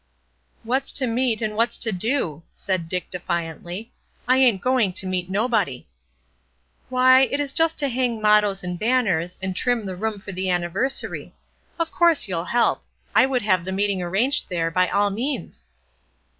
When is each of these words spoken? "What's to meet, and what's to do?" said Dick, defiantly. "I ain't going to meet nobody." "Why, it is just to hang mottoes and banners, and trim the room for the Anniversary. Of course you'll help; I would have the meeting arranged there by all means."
"What's 0.63 0.91
to 0.93 1.05
meet, 1.05 1.43
and 1.43 1.55
what's 1.55 1.77
to 1.77 1.91
do?" 1.91 2.41
said 2.55 2.89
Dick, 2.89 3.11
defiantly. 3.11 3.91
"I 4.27 4.37
ain't 4.37 4.59
going 4.59 4.93
to 4.93 5.05
meet 5.05 5.29
nobody." 5.29 5.85
"Why, 6.89 7.21
it 7.25 7.39
is 7.39 7.53
just 7.53 7.77
to 7.77 7.87
hang 7.87 8.19
mottoes 8.19 8.63
and 8.63 8.79
banners, 8.79 9.37
and 9.43 9.55
trim 9.55 9.83
the 9.83 9.95
room 9.95 10.19
for 10.19 10.31
the 10.31 10.49
Anniversary. 10.49 11.35
Of 11.77 11.91
course 11.91 12.27
you'll 12.27 12.45
help; 12.45 12.83
I 13.13 13.27
would 13.27 13.43
have 13.43 13.63
the 13.63 13.71
meeting 13.71 14.01
arranged 14.01 14.49
there 14.49 14.71
by 14.71 14.89
all 14.89 15.11
means." 15.11 15.65